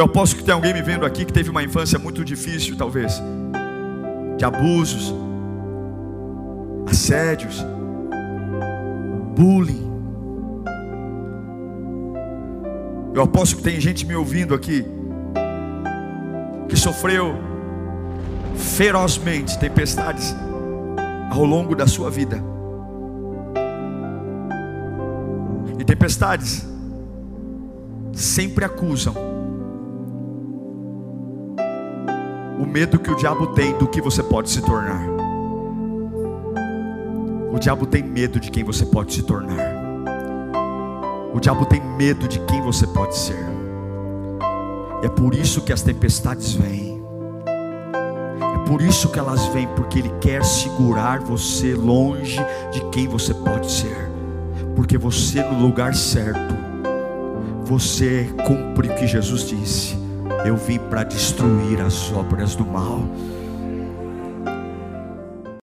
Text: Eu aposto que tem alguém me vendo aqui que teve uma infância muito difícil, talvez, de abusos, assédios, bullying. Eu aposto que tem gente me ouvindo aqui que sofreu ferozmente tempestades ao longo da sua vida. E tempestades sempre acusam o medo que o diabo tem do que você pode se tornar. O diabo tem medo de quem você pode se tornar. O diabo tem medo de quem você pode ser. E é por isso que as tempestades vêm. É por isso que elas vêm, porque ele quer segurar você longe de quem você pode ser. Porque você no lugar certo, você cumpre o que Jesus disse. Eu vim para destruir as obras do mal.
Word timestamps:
Eu 0.00 0.06
aposto 0.06 0.34
que 0.36 0.42
tem 0.42 0.54
alguém 0.54 0.72
me 0.72 0.80
vendo 0.80 1.04
aqui 1.04 1.26
que 1.26 1.32
teve 1.32 1.50
uma 1.50 1.62
infância 1.62 1.98
muito 1.98 2.24
difícil, 2.24 2.74
talvez, 2.74 3.20
de 4.38 4.44
abusos, 4.46 5.14
assédios, 6.90 7.62
bullying. 9.36 9.90
Eu 13.12 13.20
aposto 13.24 13.58
que 13.58 13.62
tem 13.62 13.78
gente 13.78 14.06
me 14.06 14.14
ouvindo 14.14 14.54
aqui 14.54 14.86
que 16.66 16.76
sofreu 16.76 17.34
ferozmente 18.56 19.58
tempestades 19.58 20.34
ao 21.30 21.44
longo 21.44 21.76
da 21.76 21.86
sua 21.86 22.10
vida. 22.10 22.42
E 25.78 25.84
tempestades 25.84 26.66
sempre 28.14 28.64
acusam 28.64 29.29
o 32.60 32.66
medo 32.66 32.98
que 32.98 33.10
o 33.10 33.16
diabo 33.16 33.46
tem 33.48 33.72
do 33.78 33.88
que 33.88 34.02
você 34.02 34.22
pode 34.22 34.50
se 34.50 34.60
tornar. 34.60 35.02
O 37.50 37.58
diabo 37.58 37.86
tem 37.86 38.02
medo 38.02 38.38
de 38.38 38.50
quem 38.50 38.62
você 38.62 38.84
pode 38.84 39.14
se 39.14 39.22
tornar. 39.22 39.74
O 41.32 41.40
diabo 41.40 41.64
tem 41.64 41.80
medo 41.80 42.28
de 42.28 42.38
quem 42.40 42.60
você 42.60 42.86
pode 42.86 43.16
ser. 43.16 43.42
E 45.02 45.06
é 45.06 45.08
por 45.08 45.34
isso 45.34 45.62
que 45.62 45.72
as 45.72 45.80
tempestades 45.80 46.52
vêm. 46.52 47.02
É 47.46 48.68
por 48.68 48.82
isso 48.82 49.08
que 49.08 49.18
elas 49.18 49.46
vêm, 49.46 49.66
porque 49.68 49.98
ele 49.98 50.12
quer 50.20 50.44
segurar 50.44 51.20
você 51.20 51.74
longe 51.74 52.38
de 52.72 52.82
quem 52.90 53.08
você 53.08 53.32
pode 53.32 53.70
ser. 53.72 54.10
Porque 54.76 54.98
você 54.98 55.42
no 55.42 55.62
lugar 55.62 55.94
certo, 55.94 56.54
você 57.64 58.28
cumpre 58.46 58.90
o 58.90 58.94
que 58.96 59.06
Jesus 59.06 59.48
disse. 59.48 60.09
Eu 60.44 60.56
vim 60.56 60.78
para 60.78 61.04
destruir 61.04 61.80
as 61.82 62.10
obras 62.12 62.54
do 62.54 62.64
mal. 62.64 63.04